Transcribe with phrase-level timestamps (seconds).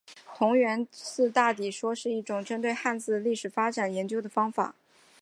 [0.35, 4.73] 同源词大抵可以说是一种针对汉字的历史发展研究的方法。